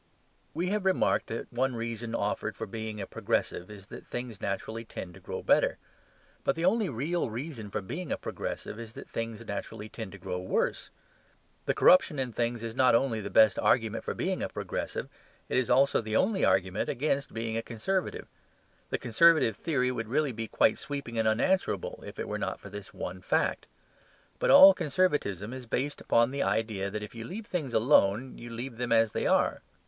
[0.55, 4.83] We have remarked that one reason offered for being a progressive is that things naturally
[4.83, 5.77] tend to grow better.
[6.43, 10.17] But the only real reason for being a progressive is that things naturally tend to
[10.17, 10.89] grow worse.
[11.67, 15.07] The corruption in things is not only the best argument for being progressive;
[15.47, 18.27] it is also the only argument against being conservative.
[18.89, 22.69] The conservative theory would really be quite sweeping and unanswerable if it were not for
[22.71, 23.67] this one fact.
[24.39, 28.49] But all conservatism is based upon the idea that if you leave things alone you
[28.49, 29.61] leave them as they are.